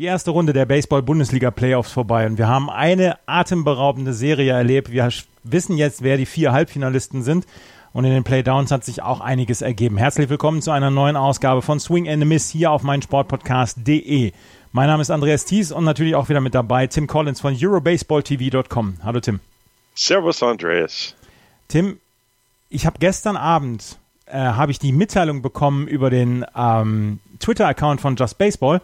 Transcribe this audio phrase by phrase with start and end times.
[0.00, 4.90] Die erste Runde der Baseball-Bundesliga-Playoffs vorbei und wir haben eine atemberaubende Serie erlebt.
[4.90, 5.10] Wir
[5.42, 7.44] wissen jetzt, wer die vier Halbfinalisten sind
[7.92, 9.98] und in den Playdowns hat sich auch einiges ergeben.
[9.98, 14.32] Herzlich willkommen zu einer neuen Ausgabe von Swing and a Miss hier auf meinsportpodcast.de.
[14.72, 19.00] Mein Name ist Andreas Thies und natürlich auch wieder mit dabei Tim Collins von EuroBaseballTV.com.
[19.02, 19.40] Hallo Tim.
[19.94, 21.14] Servus Andreas.
[21.68, 21.98] Tim,
[22.70, 28.16] ich habe gestern Abend äh, habe ich die Mitteilung bekommen über den ähm, Twitter-Account von
[28.16, 28.80] Just Baseball,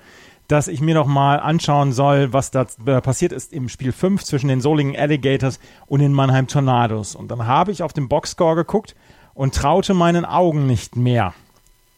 [0.48, 4.22] dass ich mir noch mal anschauen soll, was da äh, passiert ist im Spiel 5
[4.22, 7.14] zwischen den Solingen Alligators und den Mannheim Tornados.
[7.14, 8.94] Und dann habe ich auf den Boxscore geguckt
[9.34, 11.34] und traute meinen Augen nicht mehr.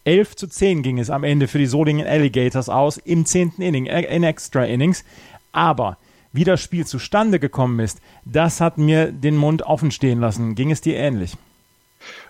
[0.05, 3.55] 11 zu 10 ging es am Ende für die Solingen Alligators aus im 10.
[3.59, 5.05] Inning, äh, in Extra Innings.
[5.53, 5.99] Aber
[6.33, 10.55] wie das Spiel zustande gekommen ist, das hat mir den Mund offen stehen lassen.
[10.55, 11.37] Ging es dir ähnlich?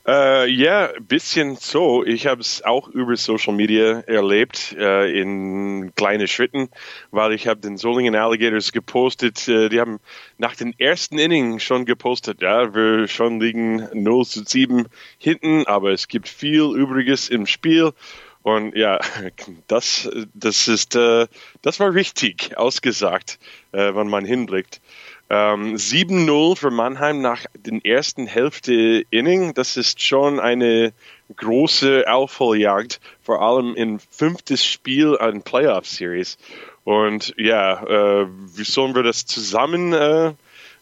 [0.06, 2.04] Uh, ja, bisschen so.
[2.04, 6.70] Ich habe es auch über Social Media erlebt, uh, in kleinen Schritten,
[7.10, 9.46] weil ich habe den Solingen Alligators gepostet.
[9.48, 10.00] Uh, die haben
[10.38, 14.86] nach dem ersten Inning schon gepostet, ja, wir schon liegen 0 zu 7
[15.18, 17.92] hinten, aber es gibt viel Übriges im Spiel.
[18.42, 18.98] Und ja,
[19.66, 23.38] das, das ist, das war richtig ausgesagt,
[23.72, 24.80] wenn man hinblickt.
[25.30, 29.52] Ähm, 7-0 für Mannheim nach den ersten Hälfte Inning.
[29.52, 30.92] Das ist schon eine
[31.36, 36.38] große Aufholjagd, vor allem im fünftes Spiel an Playoff Series.
[36.84, 40.32] Und ja, äh, wie sollen wir das zusammen äh,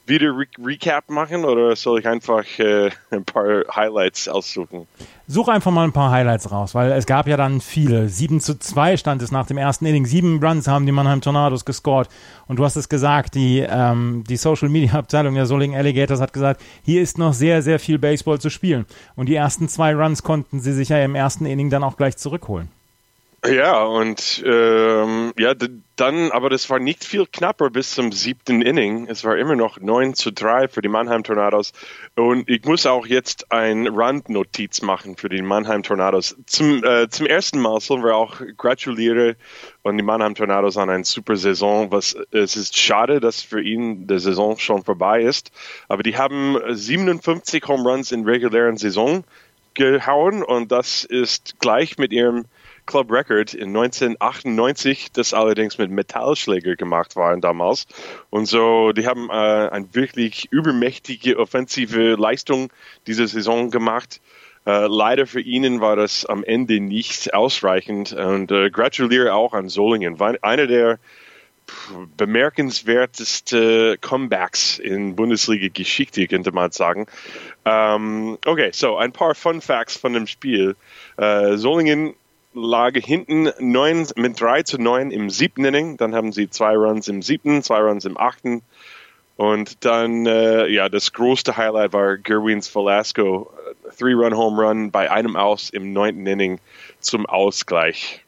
[0.06, 4.86] wieder Re Recap machen oder soll ich einfach äh, ein paar Highlights aussuchen?
[5.26, 8.08] Such einfach mal ein paar Highlights raus, weil es gab ja dann viele.
[8.08, 10.06] 7 zu 2 stand es nach dem ersten Inning.
[10.06, 12.08] Sieben Runs haben die Mannheim Tornados gescored.
[12.46, 16.32] Und du hast es gesagt, die, ähm, die Social Media Abteilung der Solingen Alligators hat
[16.32, 18.86] gesagt, hier ist noch sehr, sehr viel Baseball zu spielen.
[19.16, 22.16] Und die ersten zwei Runs konnten sie sich ja im ersten Inning dann auch gleich
[22.16, 22.68] zurückholen.
[23.48, 25.54] Ja, und ähm, ja,
[25.94, 29.06] dann, aber das war nicht viel knapper bis zum siebten Inning.
[29.08, 31.72] Es war immer noch 9 zu 3 für die Mannheim Tornados.
[32.16, 36.36] Und ich muss auch jetzt ein Randnotiz machen für die Mannheim Tornados.
[36.46, 39.36] Zum, äh, zum ersten Mal sollen wir auch gratulieren
[39.82, 41.92] und die Mannheim Tornados an eine super Saison.
[41.92, 45.52] Was, es ist schade, dass für ihn die Saison schon vorbei ist.
[45.88, 49.24] Aber die haben 57 Home Runs in regulären Saison
[49.74, 52.46] gehauen und das ist gleich mit ihrem
[52.86, 57.86] Club Record in 1998, das allerdings mit Metallschläger gemacht waren damals.
[58.30, 62.72] Und so, die haben äh, eine wirklich übermächtige offensive Leistung
[63.06, 64.20] diese Saison gemacht.
[64.66, 69.68] Äh, leider für ihnen war das am Ende nicht ausreichend und äh, gratuliere auch an
[69.68, 70.20] Solingen.
[70.42, 70.98] Einer der
[72.16, 77.06] bemerkenswerteste Comebacks in Bundesliga-Geschichte, könnte man sagen.
[77.64, 80.76] Ähm, okay, so ein paar Fun Facts von dem Spiel.
[81.16, 82.14] Äh, Solingen
[82.56, 85.96] lag hinten 9, mit 3 zu 9 im siebten Inning.
[85.96, 88.62] Dann haben sie zwei Runs im siebten, zwei Runs im achten.
[89.36, 93.52] Und dann, äh, ja, das größte Highlight war Gerwins Velasco,
[93.98, 96.58] Three-Run-Home Run bei einem Aus im neunten Inning
[97.00, 98.24] zum Ausgleich.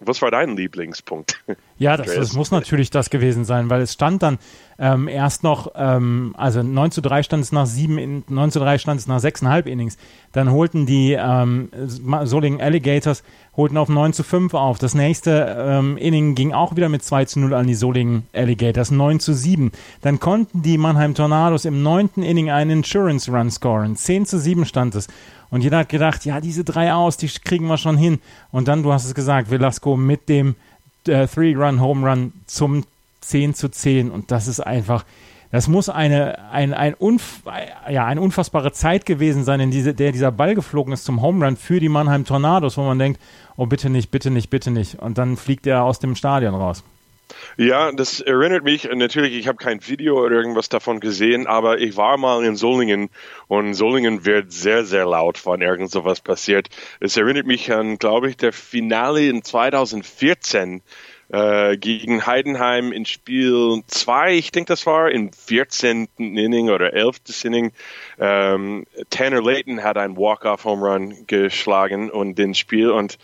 [0.00, 1.42] Was war dein Lieblingspunkt?
[1.78, 4.38] Ja, das, das, muss natürlich das gewesen sein, weil es stand dann
[4.80, 8.58] ähm, erst noch, ähm, also 9 zu 3 stand es nach sieben, in, 9 zu
[8.58, 9.96] 3 stand es nach sechseinhalb Innings.
[10.32, 11.70] Dann holten die ähm,
[12.24, 13.22] Solingen Alligators
[13.58, 14.78] holten auf 9 zu 5 auf.
[14.78, 18.92] Das nächste ähm, Inning ging auch wieder mit 2 zu 0 an die Solingen Alligators,
[18.92, 19.72] 9 zu 7.
[20.00, 23.96] Dann konnten die Mannheim Tornados im neunten Inning einen Insurance Run scoren.
[23.96, 25.08] 10 zu 7 stand es.
[25.50, 28.20] Und jeder hat gedacht, ja, diese drei aus, die kriegen wir schon hin.
[28.52, 30.54] Und dann, du hast es gesagt, Velasco mit dem
[31.06, 32.84] äh, Three-Run-Home Run zum
[33.20, 34.10] 10 zu 10.
[34.10, 35.04] Und das ist einfach,
[35.50, 37.42] das muss eine, ein, ein, unf
[37.90, 41.44] ja, eine unfassbare Zeit gewesen sein, in diese, der dieser Ball geflogen ist zum Home
[41.44, 43.20] Run für die Mannheim Tornados, wo man denkt,
[43.56, 44.96] oh bitte nicht, bitte nicht, bitte nicht.
[44.96, 46.84] Und dann fliegt er aus dem Stadion raus.
[47.56, 51.96] Ja, das erinnert mich, natürlich, ich habe kein Video oder irgendwas davon gesehen, aber ich
[51.96, 53.10] war mal in Solingen
[53.48, 56.68] und Solingen wird sehr, sehr laut, wenn irgend sowas passiert.
[57.00, 60.82] Es erinnert mich an, glaube ich, der Finale in 2014
[61.30, 66.08] äh, gegen Heidenheim in Spiel 2, ich denke das war im 14.
[66.16, 67.44] Inning oder 11.
[67.44, 67.72] Inning.
[68.18, 73.18] Ähm, Tanner Layton hat einen Walk-Off-Home Run geschlagen und den Spiel und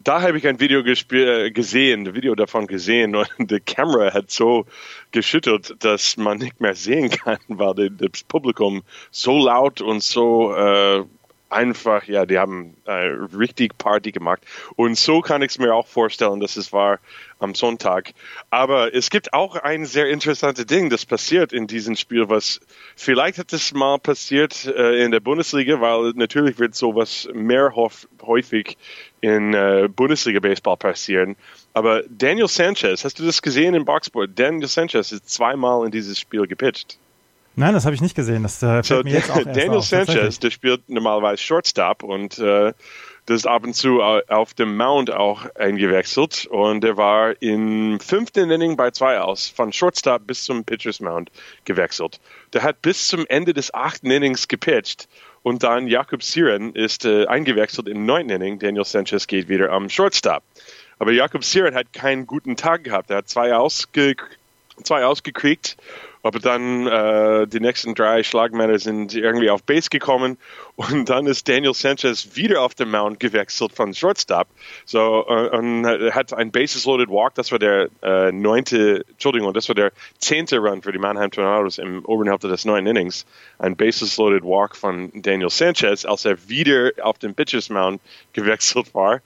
[0.00, 4.30] da habe ich ein Video äh, gesehen, ein Video davon gesehen und die Kamera hat
[4.30, 4.66] so
[5.10, 11.04] geschüttelt, dass man nicht mehr sehen kann, weil das Publikum so laut und so äh,
[11.50, 14.42] einfach, ja, die haben äh, richtig Party gemacht.
[14.76, 16.98] Und so kann ich es mir auch vorstellen, dass es war
[17.38, 18.12] am Sonntag.
[18.50, 22.60] Aber es gibt auch ein sehr interessantes Ding, das passiert in diesem Spiel, was
[22.96, 27.74] vielleicht hat es mal passiert äh, in der Bundesliga, weil natürlich wird sowas mehr
[28.22, 28.76] häufig
[29.20, 31.36] in äh, Bundesliga-Baseball passieren.
[31.72, 34.30] Aber Daniel Sanchez, hast du das gesehen im Boxboard?
[34.38, 36.98] Daniel Sanchez ist zweimal in dieses Spiel gepitcht.
[37.60, 38.42] Nein, das habe ich nicht gesehen.
[38.42, 42.72] Das äh, so, mir jetzt auch Daniel auf, Sanchez, der spielt normalerweise Shortstop und äh,
[43.26, 48.50] das ist ab und zu auf dem Mount auch eingewechselt und er war im fünften
[48.50, 51.30] Inning bei zwei aus, von Shortstop bis zum Pitchers Mount
[51.66, 52.18] gewechselt.
[52.54, 55.06] Der hat bis zum Ende des achten Innings gepitcht
[55.42, 58.58] und dann Jakob Siren ist äh, eingewechselt im neunten Inning.
[58.58, 60.42] Daniel Sanchez geht wieder am Shortstop.
[60.98, 63.10] Aber Jakob Siren hat keinen guten Tag gehabt.
[63.10, 64.16] Er hat zwei, ausge
[64.82, 65.76] zwei ausgekriegt
[66.22, 70.36] aber dann äh, die nächsten drei Schlagmänner sind irgendwie auf Base gekommen
[70.76, 74.46] und dann ist Daniel Sanchez wieder auf den Mount gewechselt von Shortstop.
[74.84, 77.34] So äh, und hat ein Bases loaded Walk.
[77.34, 81.78] Das war der äh, neunte, Entschuldigung, das war der zehnte Run für die Mannheim Tornadoes
[81.78, 83.26] im oberen Hälfte des neunten Innings.
[83.58, 88.00] Ein Bases loaded Walk von Daniel Sanchez, als er wieder auf den Pitchers Mount
[88.32, 89.20] gewechselt war.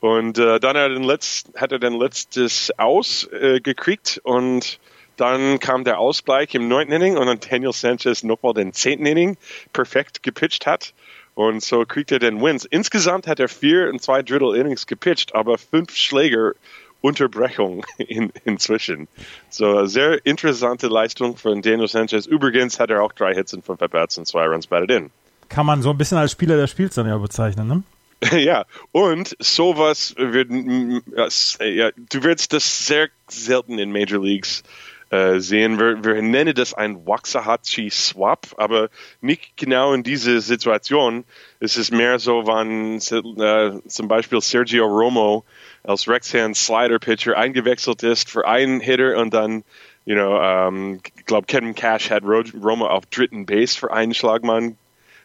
[0.00, 4.80] Und äh, dann hat er, den Letz, hat er den letztes Aus äh, gekriegt und
[5.20, 9.36] dann kam der Ausgleich im neunten Inning und dann Daniel Sanchez nochmal den zehnten Inning
[9.72, 10.94] perfekt gepitcht hat.
[11.34, 12.64] Und so kriegt er den Wins.
[12.64, 16.52] Insgesamt hat er vier und zwei Drittel Innings gepitcht, aber fünf Schläger
[17.00, 19.08] Unterbrechung in, inzwischen.
[19.48, 22.26] So, sehr interessante Leistung von Daniel Sanchez.
[22.26, 25.10] Übrigens hat er auch drei Hits und fünf At-Bats und zwei Runs batted in.
[25.48, 27.82] Kann man so ein bisschen als Spieler des Spiels dann ja bezeichnen, ne?
[28.38, 34.62] Ja, und sowas wird, ja, du wirst das sehr selten in Major Leagues
[35.10, 35.78] äh, sehen.
[35.78, 38.88] Wir, wir nennen das ein Waxahachie-Swap, aber
[39.20, 41.24] nicht genau in diese Situation.
[41.58, 45.44] Es ist mehr so, wenn äh, zum Beispiel Sergio Romo
[45.82, 49.64] als Rexhand Slider Pitcher eingewechselt ist für einen Hitter und dann,
[50.04, 54.76] you know, um, ich glaube Kevin Cash hat Romo auf dritten Base für einen Schlagmann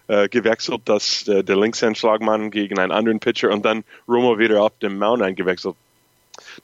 [0.07, 4.77] äh, gewechselt, dass äh, der Linkshand-Schlagmann gegen einen anderen Pitcher und dann Romo wieder auf
[4.79, 5.75] dem Mount eingewechselt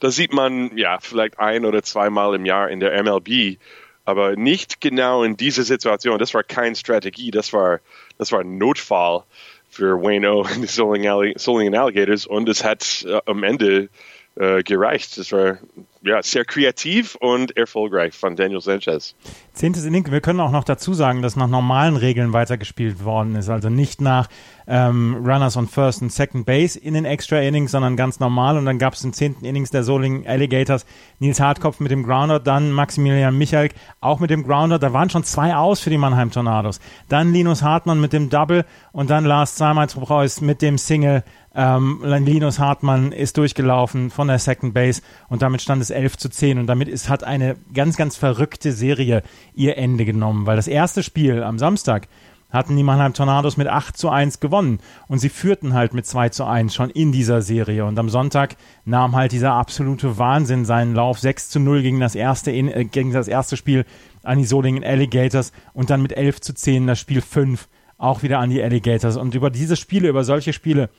[0.00, 3.58] das sieht man ja vielleicht ein oder zweimal im Jahr in der MLB,
[4.04, 6.18] aber nicht genau in dieser Situation.
[6.18, 7.80] Das war keine Strategie, das war,
[8.18, 9.24] das war ein Notfall
[9.70, 13.88] für Wayne O und die Solingen Alligators und es hat äh, am Ende
[14.34, 15.18] äh, gereicht.
[15.18, 15.58] Das war
[16.02, 19.14] ja, sehr kreativ und erfolgreich von Daniel Sanchez.
[19.54, 23.50] Zehntes Inning, wir können auch noch dazu sagen, dass nach normalen Regeln weitergespielt worden ist.
[23.50, 24.28] Also nicht nach
[24.66, 28.56] ähm, Runners on First und Second Base in den Extra Innings, sondern ganz normal.
[28.56, 30.86] Und dann gab es im zehnten Innings der Solingen Alligators
[31.18, 34.78] Nils Hartkopf mit dem Grounder, dann Maximilian Michalk auch mit dem Grounder.
[34.78, 36.80] Da waren schon zwei aus für die Mannheim Tornados.
[37.10, 39.96] Dann Linus Hartmann mit dem Double und dann Lars Zeimeitz
[40.40, 41.24] mit dem Single
[41.54, 46.28] ähm, Linus Hartmann ist durchgelaufen von der Second Base und damit stand es 11 zu
[46.30, 49.22] 10 und damit ist, hat eine ganz, ganz verrückte Serie
[49.54, 52.08] ihr Ende genommen, weil das erste Spiel am Samstag
[52.50, 54.80] hatten die Mannheim Tornados mit 8 zu 1 gewonnen.
[55.08, 57.86] Und sie führten halt mit 2 zu 1 schon in dieser Serie.
[57.86, 61.18] Und am Sonntag nahm halt dieser absolute Wahnsinn seinen Lauf.
[61.18, 63.86] 6 zu 0 gegen das erste, äh, gegen das erste Spiel
[64.22, 65.52] an die Solingen Alligators.
[65.72, 69.16] Und dann mit 11 zu 10 das Spiel 5 auch wieder an die Alligators.
[69.16, 70.90] Und über diese Spiele, über solche Spiele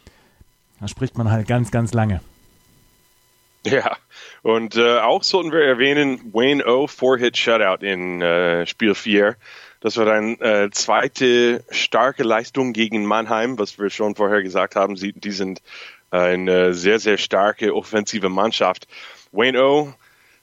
[0.83, 2.19] da spricht man halt ganz, ganz lange.
[3.65, 3.95] Ja,
[4.43, 6.85] und äh, auch sollten wir erwähnen, Wayne O.
[6.87, 9.37] Four-Hit-Shutout in äh, Spiel 4.
[9.79, 14.97] Das war eine äh, zweite starke Leistung gegen Mannheim, was wir schon vorher gesagt haben.
[14.97, 15.61] Sie, die sind
[16.11, 18.85] eine sehr, sehr starke offensive Mannschaft.
[19.31, 19.93] Wayne O.,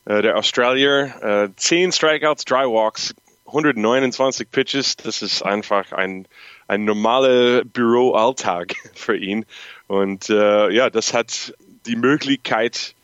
[0.06, 3.14] äh, der Australier, äh, 10 Strikeouts, 3 Walks,
[3.46, 4.96] 129 Pitches.
[4.96, 6.26] Das ist einfach ein,
[6.68, 9.44] ein normaler Büroalltag für ihn.
[9.88, 11.54] Und äh, ja, das hat
[11.84, 12.94] die Möglichkeit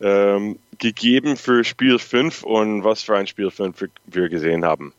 [0.00, 4.92] ähm, gegeben für Spiel 5 und was für ein Spiel 5 wir gesehen haben.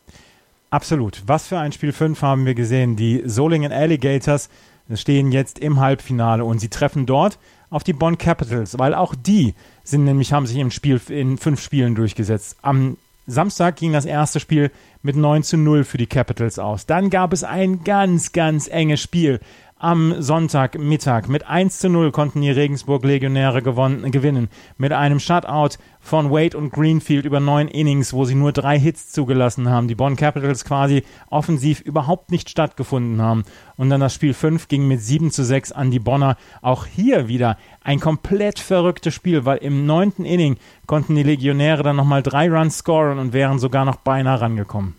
[0.70, 1.24] Absolut.
[1.26, 2.96] Was für ein Spiel 5 haben wir gesehen?
[2.96, 4.50] Die Solingen Alligators
[4.94, 7.40] stehen jetzt im Halbfinale und sie treffen dort
[7.70, 9.54] auf die Bonn Capitals, weil auch die
[9.84, 12.58] sind nämlich, haben sich im Spiel in fünf Spielen durchgesetzt.
[12.62, 14.72] Am Samstag ging das erste Spiel
[15.04, 16.88] mit 9 zu 0 für die Capitals aus.
[16.88, 19.40] Dann gab es ein ganz, ganz enges Spiel
[19.80, 21.30] am Sonntagmittag.
[21.30, 24.50] Mit 1 zu 0 konnten die Regensburg Legionäre gewonnen, gewinnen.
[24.78, 29.12] Mit einem Shutout von Wade und Greenfield über neun Innings, wo sie nur drei Hits
[29.12, 29.88] zugelassen haben.
[29.88, 33.46] Die Bonn Capitals quasi offensiv überhaupt nicht stattgefunden haben.
[33.78, 36.36] Und dann das Spiel 5 ging mit 7 zu 6 an die Bonner.
[36.62, 40.58] Auch hier wieder ein komplett verrücktes Spiel, weil im neunten Inning
[40.88, 44.99] konnten die Legionäre dann nochmal drei Runs scoren und wären sogar noch beinahe rangekommen.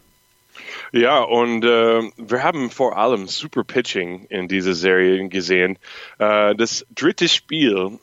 [0.92, 5.78] Ja, und äh, wir haben vor allem super Pitching in dieser Serie gesehen.
[6.18, 7.98] Äh, das dritte Spiel,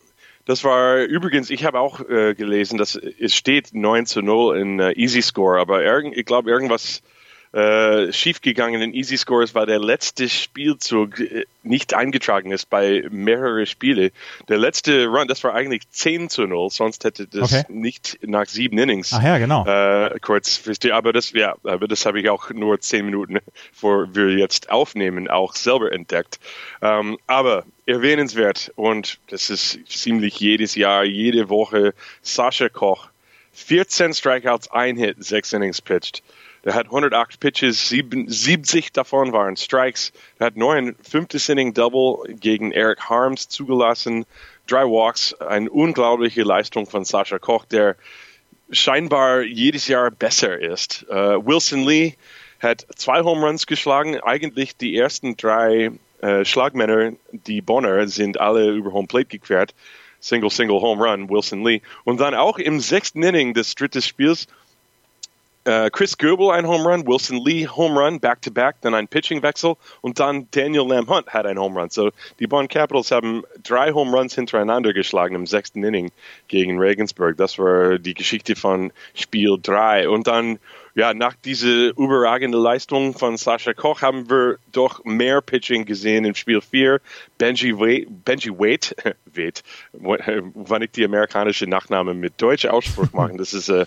[0.45, 4.79] das war übrigens, ich habe auch äh, gelesen, dass es steht 9 zu 0 in
[4.79, 5.83] äh, Easy Score, aber
[6.15, 7.03] ich glaube irgendwas
[7.57, 14.11] äh, schiefgegangenen Easy Scores war der letzte Spielzug äh, nicht eingetragen ist bei mehreren Spiele.
[14.47, 17.63] Der letzte Run, das war eigentlich 10 zu 0, sonst hätte das okay.
[17.69, 19.11] nicht nach sieben Innings.
[19.11, 19.65] Ach ja, genau.
[19.65, 20.61] Äh, kurz,
[20.91, 23.39] aber das, ja, aber das habe ich auch nur zehn Minuten,
[23.73, 26.39] vor wir jetzt aufnehmen, auch selber entdeckt.
[26.83, 33.09] Ähm, aber erwähnenswert und das ist ziemlich jedes Jahr, jede Woche Sascha Koch.
[33.53, 36.21] 14 Strikeouts, ein Hit, sechs Innings pitched.
[36.67, 40.11] Der hat 108 Pitches, 70 davon waren Strikes.
[40.37, 44.25] Er hat nur ein fünftes Inning Double gegen Eric Harms zugelassen.
[44.67, 47.95] Drei Walks, eine unglaubliche Leistung von Sascha Koch, der
[48.69, 51.05] scheinbar jedes Jahr besser ist.
[51.09, 52.15] Uh, Wilson Lee
[52.59, 54.19] hat zwei Home Runs geschlagen.
[54.19, 59.73] Eigentlich die ersten drei äh, Schlagmänner, die Bonner, sind alle über Home Plate gequert.
[60.19, 61.81] Single, Single, Home Run, Wilson Lee.
[62.03, 64.47] Und dann auch im sechsten Inning des dritten Spiels
[65.67, 70.19] äh, Chris Goebel ein Home Run, Wilson Lee Home Run, back-to-back, dann ein Pitching-Wechsel und
[70.19, 71.89] dann Daniel Lamb Hunt hat ein Home Run.
[71.89, 76.11] So, die Bonn Capitals haben drei Home Runs hintereinander geschlagen im sechsten Inning
[76.47, 77.35] gegen Regensburg.
[77.35, 80.07] Das war die Geschichte von Spiel 3.
[80.07, 80.59] Und dann
[80.97, 86.33] ja, nach dieser überragenden Leistung von Sascha Koch haben wir doch mehr Pitching gesehen im
[86.33, 86.99] Spiel 4.
[87.37, 88.95] Benji Wade, Benji Wade,
[89.27, 89.61] Wade,
[90.55, 93.85] wann ich die amerikanische Nachname mit deutscher Ausspruch machen, das ist äh,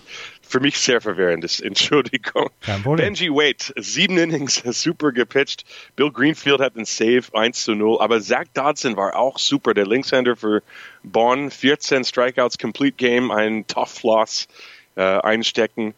[0.51, 2.49] für mich sehr verwirrend, das, Entschuldigung.
[2.97, 5.63] Benji Wade, sieben Innings, super gepitcht.
[5.95, 9.87] Bill Greenfield hat einen Save, 1 zu 0, aber Zach Dodson war auch super, der
[9.87, 10.61] Linkshänder für
[11.03, 14.47] Bonn, 14 Strikeouts, Complete Game, ein Tough Loss
[14.95, 15.93] äh, einstecken.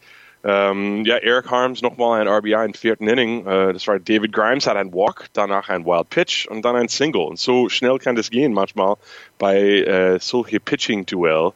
[0.46, 3.46] Ähm, ja, Eric Harms nochmal ein RBI im vierten Inning.
[3.46, 6.88] Äh, das war David Grimes hat einen Walk, danach ein Wild Pitch und dann ein
[6.88, 7.22] Single.
[7.22, 8.96] Und so schnell kann das gehen manchmal
[9.38, 11.52] bei äh, solche Pitching-Duell.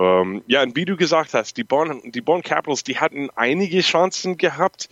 [0.00, 3.82] Ähm, ja, und wie du gesagt hast, die Bonn, die Bonn Capitals, die hatten einige
[3.82, 4.88] Chancen gehabt,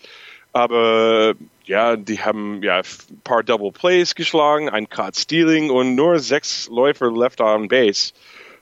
[0.53, 1.35] aber
[1.65, 6.69] ja, die haben ja ein paar Double Plays geschlagen, ein Cut Stealing und nur sechs
[6.69, 8.13] Läufer left on base.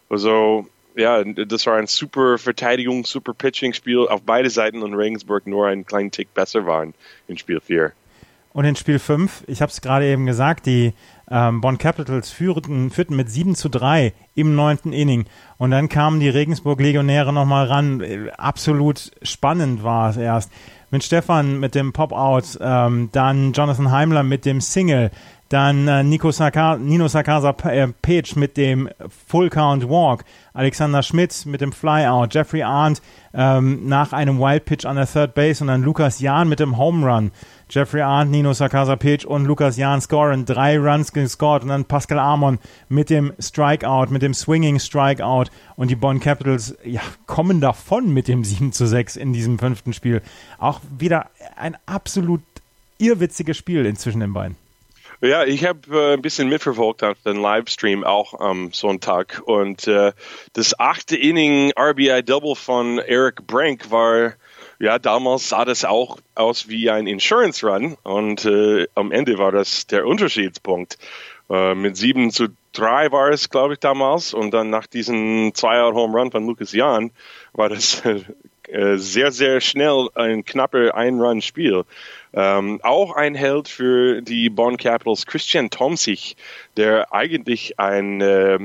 [0.09, 5.67] Also ja, das war ein super Verteidigung, super Pitching-Spiel auf beide Seiten und Regensburg nur
[5.67, 6.95] einen kleinen Tick besser waren
[7.26, 7.93] in Spiel 4.
[8.56, 10.94] Und in Spiel 5, ich habe es gerade eben gesagt, die
[11.30, 15.26] ähm, Bonn Capitals führten, führten mit 7 zu 3 im neunten Inning.
[15.58, 18.02] Und dann kamen die Regensburg Legionäre nochmal ran.
[18.38, 20.50] Absolut spannend war es erst.
[20.90, 25.10] Mit Stefan mit dem Pop-Out, ähm, dann Jonathan Heimler mit dem Single,
[25.49, 28.88] dann äh, Nico Saka, Nino Sakasa äh, Page mit dem
[29.29, 30.25] Full Count Walk.
[30.55, 32.35] Alexander Schmidt mit dem Flyout.
[32.35, 33.00] Jeffrey Arndt
[33.33, 36.79] ähm, nach einem Wild Pitch an der Third Base und dann Lukas Jahn mit dem
[36.79, 37.31] Home Run.
[37.71, 40.47] Jeffrey Arndt, Nino Sakasa Page und Lukas Jahn scoren.
[40.47, 45.91] Drei Runs gescored und dann Pascal Amon mit dem Strikeout, mit dem Swinging Strikeout und
[45.91, 50.23] die Bonn Capitals ja, kommen davon mit dem 7 zu 6 in diesem fünften Spiel.
[50.59, 51.26] Auch wieder
[51.57, 52.43] ein absolut
[52.99, 54.57] irrwitziges Spiel inzwischen den beiden.
[55.23, 60.12] Ja, ich habe äh, ein bisschen mitverfolgt auf den Livestream auch am Sonntag und äh,
[60.52, 64.35] das achte Inning RBI Double von Eric Brank war
[64.78, 69.52] ja damals sah das auch aus wie ein Insurance Run und äh, am Ende war
[69.52, 70.99] das der Unterschiedspunkt.
[71.49, 75.94] Äh, mit 7 zu 3 war es, glaube ich, damals und dann nach diesem Zweier
[75.94, 77.11] Home Run von Lucas Jahn
[77.54, 78.02] war das
[78.68, 81.85] äh, sehr, sehr schnell ein knapper Ein-Run-Spiel.
[82.37, 86.37] Ähm, auch ein Held für die Bonn Capitals, Christian Tomsich,
[86.76, 88.59] der eigentlich ein äh,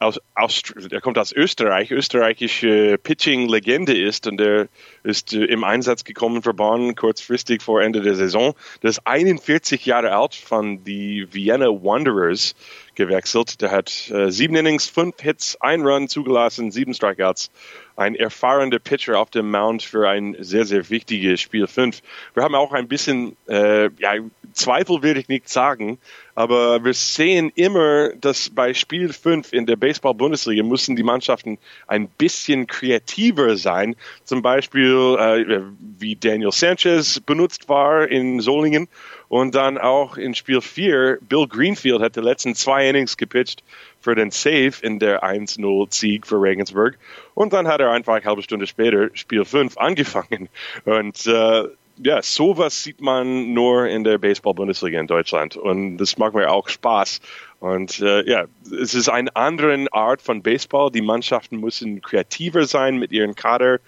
[0.00, 4.68] aus, aus, der kommt aus Österreich, österreichische Pitching-Legende ist und der
[5.02, 8.54] ist äh, im Einsatz gekommen für Bonn kurzfristig vor Ende der Saison.
[8.82, 12.54] Der ist 41 Jahre alt von die Vienna Wanderers
[12.98, 13.62] gewechselt.
[13.62, 17.50] Der hat äh, sieben Innings, fünf Hits, ein Run zugelassen, sieben Strikeouts
[17.98, 22.00] ein erfahrener Pitcher auf dem Mount für ein sehr, sehr wichtiges Spiel 5.
[22.32, 24.12] Wir haben auch ein bisschen, äh, ja,
[24.52, 25.98] Zweifel will ich nicht sagen,
[26.36, 32.08] aber wir sehen immer, dass bei Spiel 5 in der Baseball-Bundesliga müssen die Mannschaften ein
[32.08, 33.96] bisschen kreativer sein.
[34.22, 35.60] Zum Beispiel, äh,
[35.98, 38.86] wie Daniel Sanchez benutzt war in Solingen
[39.28, 43.62] Und dann auch in Spiel 4, Bill Greenfield hat die letzten zwei Innings gepitcht
[44.00, 46.98] für den Save in der 1-0-Sieg für Regensburg.
[47.34, 50.48] Und dann hat er einfach eine halbe Stunde später Spiel 5 angefangen.
[50.84, 51.64] Und äh,
[52.00, 55.56] ja, sowas sieht man nur in der Baseball-Bundesliga in Deutschland.
[55.56, 57.20] Und das macht mir auch Spaß.
[57.60, 58.44] Und äh, ja,
[58.80, 60.90] es ist eine andere Art von Baseball.
[60.90, 63.80] Die Mannschaften müssen kreativer sein mit ihren Kader.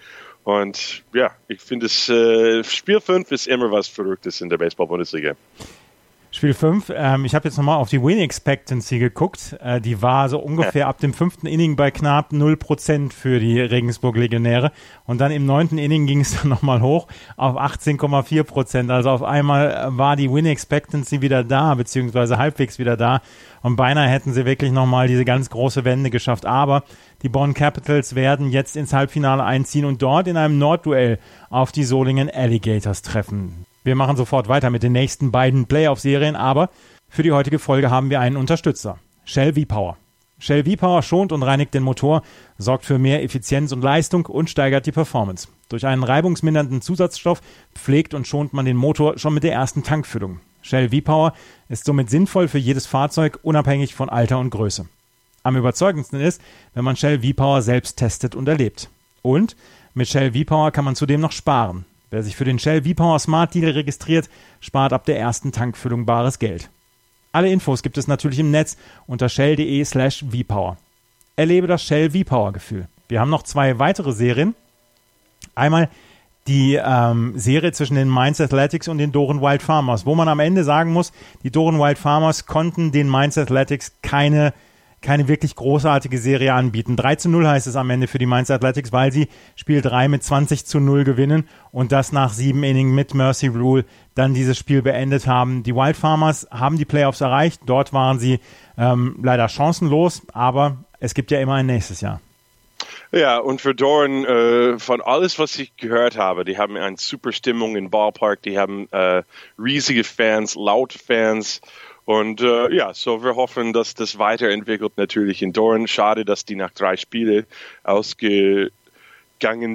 [0.43, 5.35] Und ja, ich finde es, äh, Spiel 5 ist immer was Verrücktes in der Baseball-Bundesliga.
[6.41, 9.55] Spiel 5, ähm, ich habe jetzt nochmal auf die Win Expectancy geguckt.
[9.61, 14.17] Äh, die war so ungefähr ab dem fünften Inning bei knapp 0% für die Regensburg
[14.17, 14.71] Legionäre.
[15.05, 17.05] Und dann im neunten Inning ging es dann nochmal hoch
[17.37, 18.91] auf 18,4%.
[18.91, 23.21] Also auf einmal war die Win Expectancy wieder da, beziehungsweise halbwegs wieder da.
[23.61, 26.47] Und beinahe hätten sie wirklich nochmal diese ganz große Wende geschafft.
[26.47, 26.85] Aber
[27.21, 31.19] die Bonn Capitals werden jetzt ins Halbfinale einziehen und dort in einem Nordduell
[31.51, 33.67] auf die Solingen Alligators treffen.
[33.83, 36.69] Wir machen sofort weiter mit den nächsten beiden Playoff-Serien, aber
[37.09, 38.99] für die heutige Folge haben wir einen Unterstützer.
[39.25, 39.97] Shell V-Power.
[40.37, 42.21] Shell V-Power schont und reinigt den Motor,
[42.57, 45.47] sorgt für mehr Effizienz und Leistung und steigert die Performance.
[45.69, 47.41] Durch einen reibungsmindernden Zusatzstoff
[47.75, 50.39] pflegt und schont man den Motor schon mit der ersten Tankfüllung.
[50.61, 51.33] Shell V-Power
[51.69, 54.85] ist somit sinnvoll für jedes Fahrzeug, unabhängig von Alter und Größe.
[55.43, 56.41] Am überzeugendsten ist,
[56.75, 58.89] wenn man Shell V-Power selbst testet und erlebt.
[59.23, 59.55] Und
[59.93, 61.85] mit Shell V-Power kann man zudem noch sparen.
[62.11, 66.39] Wer sich für den Shell V-Power Smart Deal registriert, spart ab der ersten Tankfüllung bares
[66.39, 66.69] Geld.
[67.31, 68.75] Alle Infos gibt es natürlich im Netz
[69.07, 70.77] unter shell.de slash vpower.
[71.37, 72.87] Erlebe das Shell V-Power Gefühl.
[73.07, 74.55] Wir haben noch zwei weitere Serien.
[75.55, 75.89] Einmal
[76.47, 80.41] die ähm, Serie zwischen den Mainz Athletics und den Doren Wild Farmers, wo man am
[80.41, 81.13] Ende sagen muss,
[81.43, 84.53] die Doren Wild Farmers konnten den Mainz Athletics keine
[85.01, 86.95] keine wirklich großartige Serie anbieten.
[86.95, 90.07] 3 zu 0 heißt es am Ende für die Mainz Athletics, weil sie Spiel 3
[90.07, 94.57] mit 20 zu 0 gewinnen und das nach sieben Innings mit Mercy Rule dann dieses
[94.57, 95.63] Spiel beendet haben.
[95.63, 97.61] Die Wild Farmers haben die Playoffs erreicht.
[97.65, 98.39] Dort waren sie
[98.77, 102.21] ähm, leider chancenlos, aber es gibt ja immer ein nächstes Jahr.
[103.11, 107.33] Ja, und für Doran, äh, von alles, was ich gehört habe, die haben eine super
[107.33, 109.23] Stimmung im Ballpark, die haben äh,
[109.59, 111.59] riesige Fans, laute Fans
[112.05, 115.87] und äh, ja, so wir hoffen, dass das weiterentwickelt natürlich in Dorn.
[115.87, 117.45] Schade, dass die nach drei Spielen
[117.83, 118.71] ausgegangen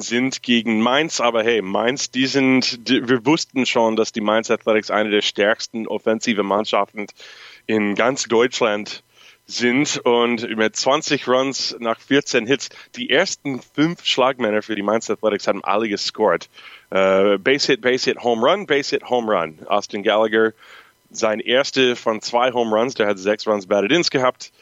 [0.01, 4.51] sind gegen Mainz, aber hey, Mainz, die sind, die, wir wussten schon, dass die Mainz
[4.51, 7.07] Athletics eine der stärksten offensive Mannschaften
[7.67, 9.03] in ganz Deutschland
[9.47, 15.09] sind und mit 20 Runs nach 14 Hits, die ersten fünf Schlagmänner für die Mainz
[15.09, 16.49] Athletics haben alle gescored.
[16.93, 19.61] Uh, base Hit, Base Hit, Home Run, Base Hit, Home Run.
[19.67, 20.53] Austin Gallagher
[21.11, 24.53] sein erste von zwei Home Runs, der hat sechs Runs batted ins gehabt.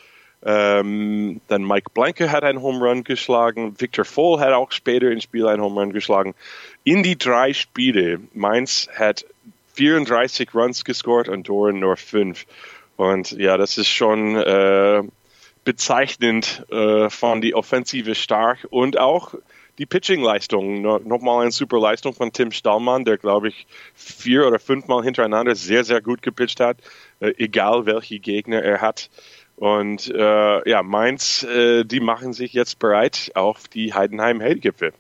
[0.46, 3.80] Ähm, dann Mike Blanke hat einen Home Run geschlagen.
[3.80, 6.34] Victor Voll hat auch später im Spiel einen Home Run geschlagen.
[6.84, 9.24] In die drei Spiele, Mainz hat
[9.74, 12.46] 34 Runs gescored und Doran nur fünf.
[12.96, 15.02] Und ja, das ist schon äh,
[15.64, 19.34] bezeichnend äh, von die Offensive stark und auch
[19.78, 20.82] die Pitching-Leistung.
[20.82, 25.84] Nochmal eine super Leistung von Tim Stallmann, der, glaube ich, vier oder fünfmal hintereinander sehr,
[25.84, 26.78] sehr gut gepitcht hat,
[27.20, 29.10] äh, egal welche Gegner er hat.
[29.56, 34.92] Und äh, ja, Mainz, äh, die machen sich jetzt bereit auf die Heidenheim-Heldgipfel.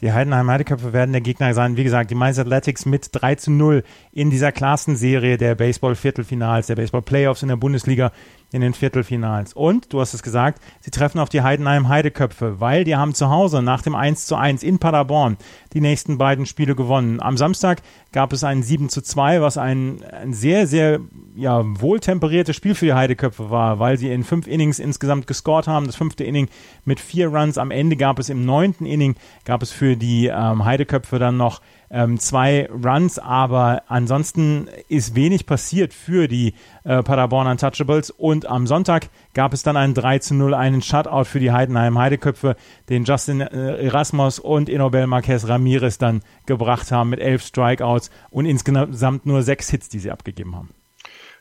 [0.00, 1.76] Die Heidenheim-Heideköpfe werden der Gegner sein.
[1.76, 6.74] Wie gesagt, die Mainz Athletics mit 3 zu 0 in dieser Klassenserie der Baseball-Viertelfinals, der
[6.74, 8.10] Baseball-Playoffs in der Bundesliga
[8.52, 9.54] in den Viertelfinals.
[9.54, 13.30] Und, du hast es gesagt, sie treffen auf die Heidenheim Heideköpfe, weil die haben zu
[13.30, 15.38] Hause nach dem 1 zu 1 in Paderborn
[15.72, 17.20] die nächsten beiden Spiele gewonnen.
[17.20, 21.00] Am Samstag gab es ein 7 zu 2, was ein, ein sehr, sehr
[21.34, 25.86] ja, wohltemperiertes Spiel für die Heideköpfe war, weil sie in fünf Innings insgesamt gescored haben.
[25.86, 26.48] Das fünfte Inning
[26.84, 27.56] mit vier Runs.
[27.56, 31.60] Am Ende gab es im neunten Inning, gab es für die ähm, Heideköpfe dann noch
[31.92, 38.66] ähm, zwei Runs, aber ansonsten ist wenig passiert für die äh, Paderborn Untouchables und am
[38.66, 42.56] Sonntag gab es dann einen 3 zu 0, einen Shutout für die Heidenheim Heideköpfe,
[42.88, 48.46] den Justin äh, Erasmus und Enobel Marquez Ramirez dann gebracht haben mit elf Strikeouts und
[48.46, 50.70] insgesamt nur sechs Hits, die sie abgegeben haben.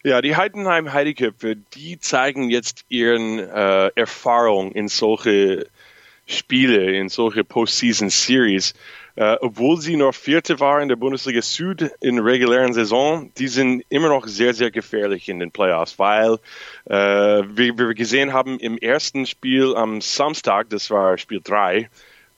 [0.04, 5.68] Ja, die Heidenheim Heideköpfe, die zeigen jetzt ihren äh, Erfahrung in solche
[6.26, 8.74] Spiele, in solche Postseason Series.
[9.18, 13.50] Uh, obwohl sie noch Vierte war in der Bundesliga Süd in der regulären Saison, die
[13.50, 16.34] sind immer noch sehr, sehr gefährlich in den Playoffs, weil
[16.90, 21.90] uh, wie wir gesehen haben im ersten Spiel am Samstag, das war Spiel 3,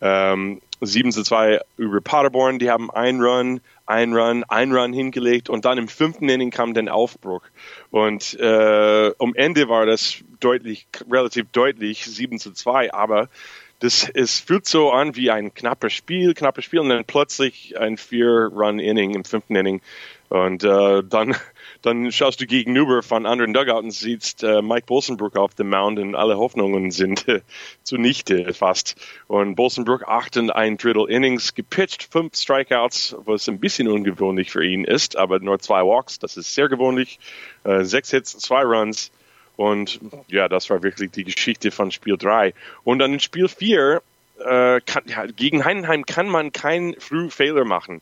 [0.02, 5.50] ähm, 7 zu 2 über Paderborn, die haben ein Run, ein Run, ein Run hingelegt
[5.50, 7.44] und dann im fünften Inning kam der Aufbruch.
[7.92, 13.30] Und äh, am Ende war das deutlich, relativ deutlich 7 zu 2, aber
[13.84, 17.98] das, es fühlt so an wie ein knappes Spiel, knappes Spiel und dann plötzlich ein
[17.98, 19.82] Vier-Run-Inning im fünften Inning.
[20.30, 21.36] Und äh, dann,
[21.82, 26.00] dann schaust du gegenüber von anderen Dugout und siehst äh, Mike Bolsenbrook auf dem Mound
[26.00, 27.42] und alle Hoffnungen sind äh,
[27.84, 28.96] zunichte fast.
[29.28, 34.66] Und Bolsenbrook acht und ein Drittel Innings gepitcht, fünf Strikeouts, was ein bisschen ungewöhnlich für
[34.66, 37.20] ihn ist, aber nur zwei Walks, das ist sehr gewöhnlich.
[37.66, 39.12] Äh, sechs Hits, zwei Runs.
[39.56, 42.54] Und ja, das war wirklich die Geschichte von Spiel 3.
[42.84, 44.02] Und dann in Spiel 4
[44.40, 48.02] äh, kann, ja, gegen Heidenheim kann man keinen Frühfehler machen.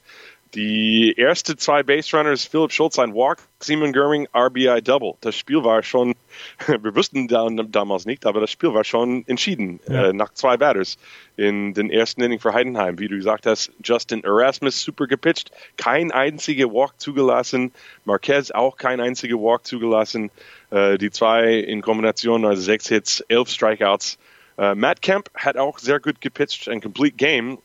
[0.53, 5.13] Die erste zwei Base Runners, Philipp Schulz ein Walk, Simon Görming RBI Double.
[5.21, 6.13] Das Spiel war schon,
[6.67, 10.07] wir wussten da, damals nicht, aber das Spiel war schon entschieden ja.
[10.07, 10.97] äh, nach zwei Batters
[11.37, 12.99] in den ersten Inning für Heidenheim.
[12.99, 17.71] Wie du gesagt hast, Justin Erasmus super gepitcht, kein einziger Walk zugelassen,
[18.03, 20.31] Marquez auch kein einziger Walk zugelassen.
[20.69, 24.17] Äh, die zwei in Kombination, also sechs Hits, elf Strikeouts.
[24.57, 27.57] Äh, Matt Kemp hat auch sehr gut gepitcht, ein Complete Game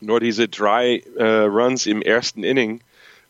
[0.00, 2.80] nur diese drei äh, Runs im ersten Inning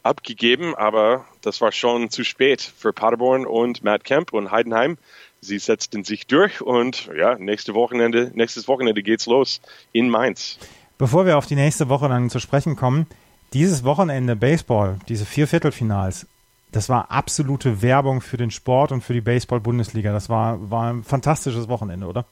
[0.02, 4.98] abgegeben, aber das war schon zu spät für Paderborn und Matt Kemp und Heidenheim.
[5.40, 9.60] Sie setzten sich durch und ja, nächste Wochenende, nächstes Wochenende geht's los
[9.92, 10.58] in Mainz.
[10.98, 13.06] Bevor wir auf die nächste Woche dann zu sprechen kommen,
[13.52, 16.26] dieses Wochenende Baseball, diese vier Viertelfinals,
[16.72, 20.12] das war absolute Werbung für den Sport und für die Baseball-Bundesliga.
[20.12, 22.26] Das war, war ein fantastisches Wochenende, oder?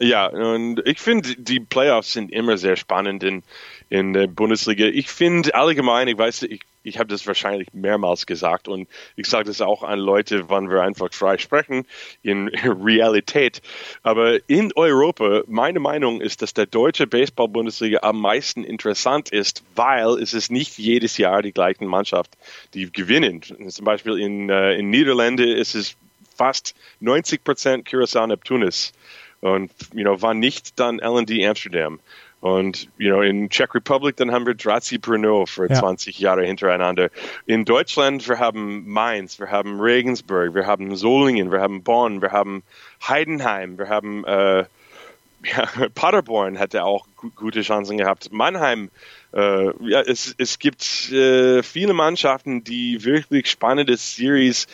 [0.00, 3.44] Ja, und ich finde, die Playoffs sind immer sehr spannend in,
[3.90, 4.86] in der Bundesliga.
[4.86, 9.44] Ich finde allgemein, ich weiß, ich, ich habe das wahrscheinlich mehrmals gesagt und ich sage
[9.44, 11.86] das auch an Leute, wann wir einfach frei sprechen,
[12.22, 13.62] in Realität.
[14.02, 20.20] Aber in Europa, meine Meinung ist, dass der deutsche Baseball-Bundesliga am meisten interessant ist, weil
[20.20, 22.32] es ist nicht jedes Jahr die gleichen Mannschaft,
[22.74, 23.42] die gewinnen.
[23.42, 25.94] Zum Beispiel in, äh, in Niederlande ist es
[26.36, 28.92] fast 90 Prozent Curaçao Neptunus
[29.44, 32.00] und you know, war nicht dann LND Amsterdam.
[32.40, 35.78] Und you know, in Czech Republic dann haben wir Drazi Brno für ja.
[35.78, 37.10] 20 Jahre hintereinander.
[37.46, 42.32] In Deutschland wir haben Mainz, wir haben Regensburg, wir haben Solingen, wir haben Bonn, wir
[42.32, 42.62] haben
[43.06, 44.64] Heidenheim, wir haben äh,
[45.44, 48.32] ja, Paderborn hatte auch gute Chancen gehabt.
[48.32, 48.90] Mannheim,
[49.34, 54.66] äh, ja, es, es gibt äh, viele Mannschaften, die wirklich spannende Series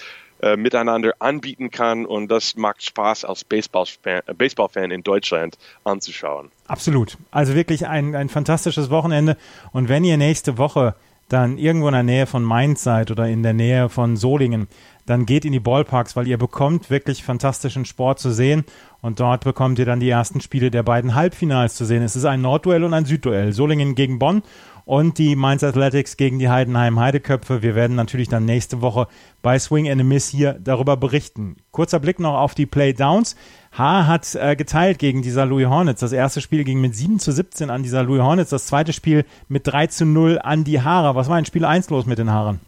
[0.43, 6.51] äh, miteinander anbieten kann und das macht Spaß als Baseballfan, äh, Baseballfan in Deutschland anzuschauen.
[6.67, 7.19] Absolut.
[7.31, 9.37] Also wirklich ein, ein fantastisches Wochenende
[9.73, 10.95] und wenn ihr nächste Woche
[11.29, 14.67] dann irgendwo in der Nähe von Mainz seid oder in der Nähe von Solingen,
[15.07, 18.65] dann geht in die Ballparks, weil ihr bekommt wirklich fantastischen Sport zu sehen
[19.01, 22.03] und dort bekommt ihr dann die ersten Spiele der beiden Halbfinals zu sehen.
[22.03, 23.53] Es ist ein Nordduell und ein Südduell.
[23.53, 24.43] Solingen gegen Bonn
[24.91, 27.63] und die Mainz Athletics gegen die Heidenheim Heideköpfe.
[27.63, 29.07] Wir werden natürlich dann nächste Woche
[29.41, 31.59] bei Swing and a Miss hier darüber berichten.
[31.71, 33.37] Kurzer Blick noch auf die Playdowns.
[33.71, 36.01] H hat äh, geteilt gegen die Louis Hornets.
[36.01, 39.25] Das erste Spiel ging mit 7 zu 17 an die Louis Hornets, das zweite Spiel
[39.47, 41.15] mit 3 zu 0 an die Haarer.
[41.15, 42.59] Was war in Spiel 1 los mit den Haaren?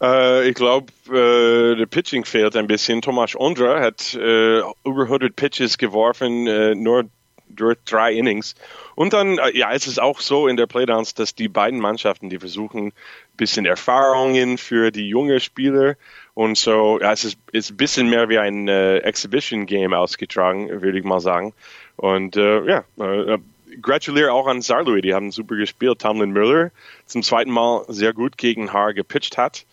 [0.00, 3.02] Äh, ich glaube, äh, der Pitching fehlt ein bisschen.
[3.02, 7.06] Tomas Ondra hat äh, über 100 Pitches geworfen, äh, nur
[7.48, 8.54] durch drei Innings.
[8.94, 12.30] Und dann, äh, ja, es ist auch so in der Playdowns, dass die beiden Mannschaften,
[12.30, 12.92] die versuchen, ein
[13.36, 15.96] bisschen Erfahrungen für die jungen Spieler
[16.34, 20.98] und so, ja, es ist, ist ein bisschen mehr wie ein äh, Exhibition-Game ausgetragen, würde
[20.98, 21.54] ich mal sagen.
[21.96, 23.38] Und äh, ja, äh, äh
[23.82, 26.00] gratuliere auch an Sarlouis, die haben super gespielt.
[26.00, 26.70] Tomlin Müller
[27.06, 29.66] zum zweiten Mal sehr gut gegen Haar gepitcht hat.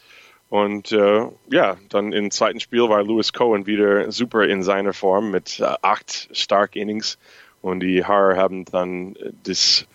[0.50, 5.32] Und äh, ja, dann im zweiten Spiel war Lewis Cohen wieder super in seiner Form
[5.32, 7.18] mit äh, acht Stark Innings
[7.64, 9.88] und die Haare haben dann das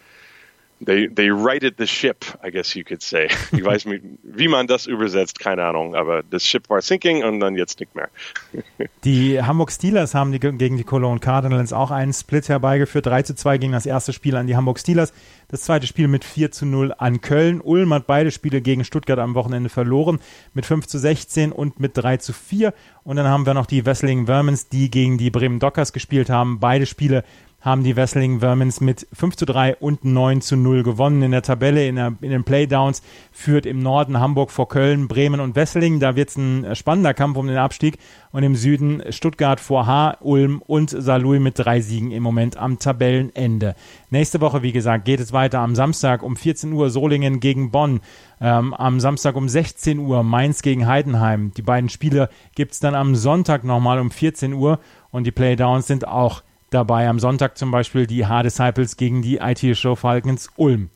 [0.80, 3.28] They, they righted the ship, I guess you could say.
[3.52, 7.40] Ich weiß nicht, wie man das übersetzt, keine Ahnung, aber das Ship war sinking und
[7.40, 8.08] dann jetzt nicht mehr.
[9.04, 13.06] Die Hamburg Steelers haben die, gegen die Cologne Cardinals auch einen Split herbeigeführt.
[13.06, 15.12] 3 zu 2 gegen das erste Spiel an die Hamburg Steelers.
[15.48, 17.60] Das zweite Spiel mit 4 zu 0 an Köln.
[17.60, 20.20] Ulm hat beide Spiele gegen Stuttgart am Wochenende verloren.
[20.52, 22.74] Mit 5 zu 16 und mit 3 zu 4.
[23.02, 26.60] Und dann haben wir noch die Wesseling Vermins, die gegen die Bremen Dockers gespielt haben.
[26.60, 27.24] Beide Spiele
[27.60, 31.22] haben die Wrestling Vermins mit 5 zu 3 und 9 zu 0 gewonnen.
[31.22, 35.40] In der Tabelle, in, der, in den Playdowns führt im Norden Hamburg vor Köln, Bremen
[35.40, 35.98] und Wesseling.
[35.98, 37.98] Da wird es ein spannender Kampf um den Abstieg.
[38.30, 42.78] Und im Süden Stuttgart vor H, Ulm und Saarlouis mit drei Siegen im Moment am
[42.78, 43.74] Tabellenende.
[44.10, 48.00] Nächste Woche, wie gesagt, geht es weiter am Samstag um 14 Uhr Solingen gegen Bonn.
[48.40, 51.52] Ähm, am Samstag um 16 Uhr Mainz gegen Heidenheim.
[51.56, 54.78] Die beiden Spiele gibt es dann am Sonntag nochmal um 14 Uhr.
[55.10, 57.08] Und die Playdowns sind auch dabei.
[57.08, 60.90] Am Sonntag zum Beispiel die H-Disciples gegen die IT-Show Falcons Ulm.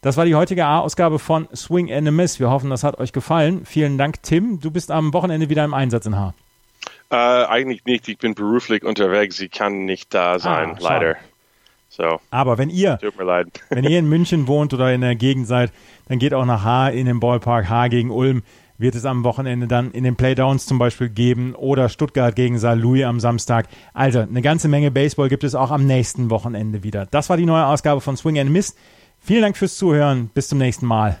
[0.00, 2.38] Das war die heutige A-Ausgabe von Swing and a Miss.
[2.38, 3.64] Wir hoffen, das hat euch gefallen.
[3.64, 4.60] Vielen Dank, Tim.
[4.60, 6.34] Du bist am Wochenende wieder im Einsatz in H.
[7.10, 8.08] Äh, eigentlich nicht.
[8.08, 9.40] Ich bin beruflich unterwegs.
[9.40, 11.16] Ich kann nicht da sein, ah, leider.
[11.88, 12.98] So, Aber wenn ihr,
[13.70, 15.72] wenn ihr in München wohnt oder in der Gegend seid,
[16.06, 17.68] dann geht auch nach Haar in den Ballpark.
[17.68, 18.42] Haar gegen Ulm
[18.78, 22.76] wird es am Wochenende dann in den Playdowns zum Beispiel geben oder Stuttgart gegen St.
[22.76, 23.68] Louis am Samstag.
[23.92, 27.06] Also eine ganze Menge Baseball gibt es auch am nächsten Wochenende wieder.
[27.06, 28.76] Das war die neue Ausgabe von Swing and Miss.
[29.20, 30.30] Vielen Dank fürs Zuhören.
[30.32, 31.20] Bis zum nächsten Mal.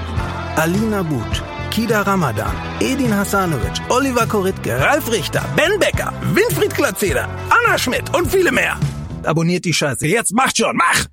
[0.57, 7.77] Alina But, Kida Ramadan, Edin Hasanovic, Oliver Koritke, Ralf Richter, Ben Becker, Winfried Glatzeder, Anna
[7.77, 8.77] Schmidt und viele mehr.
[9.23, 10.07] Abonniert die Scheiße.
[10.07, 11.05] Jetzt macht schon, mach!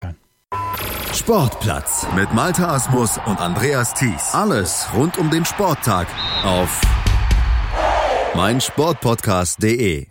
[1.15, 4.35] Sportplatz mit Malta Asmus und Andreas Thies.
[4.35, 6.09] Alles rund um den Sporttag
[6.45, 6.81] auf
[8.35, 10.07] meinsportpodcast.de.